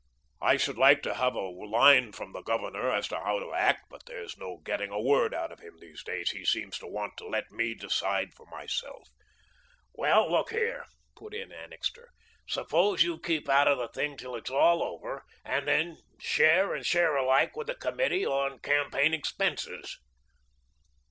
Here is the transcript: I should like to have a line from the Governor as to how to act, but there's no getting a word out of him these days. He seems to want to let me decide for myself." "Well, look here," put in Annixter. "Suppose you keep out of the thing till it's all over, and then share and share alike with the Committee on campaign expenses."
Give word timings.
I 0.41 0.57
should 0.57 0.79
like 0.79 1.03
to 1.03 1.13
have 1.13 1.35
a 1.35 1.41
line 1.49 2.11
from 2.11 2.31
the 2.31 2.41
Governor 2.41 2.91
as 2.91 3.07
to 3.09 3.19
how 3.19 3.37
to 3.37 3.53
act, 3.53 3.83
but 3.87 4.07
there's 4.07 4.35
no 4.35 4.57
getting 4.57 4.89
a 4.89 4.99
word 4.99 5.31
out 5.31 5.51
of 5.51 5.59
him 5.59 5.77
these 5.79 6.01
days. 6.01 6.31
He 6.31 6.43
seems 6.43 6.79
to 6.79 6.87
want 6.87 7.17
to 7.17 7.27
let 7.27 7.51
me 7.51 7.75
decide 7.75 8.33
for 8.33 8.47
myself." 8.47 9.09
"Well, 9.93 10.31
look 10.31 10.49
here," 10.49 10.87
put 11.15 11.35
in 11.35 11.51
Annixter. 11.51 12.09
"Suppose 12.47 13.03
you 13.03 13.19
keep 13.19 13.47
out 13.47 13.67
of 13.67 13.77
the 13.77 13.89
thing 13.89 14.17
till 14.17 14.35
it's 14.35 14.49
all 14.49 14.81
over, 14.81 15.23
and 15.45 15.67
then 15.67 15.99
share 16.19 16.73
and 16.73 16.83
share 16.83 17.15
alike 17.15 17.55
with 17.55 17.67
the 17.67 17.75
Committee 17.75 18.25
on 18.25 18.57
campaign 18.57 19.13
expenses." 19.13 19.99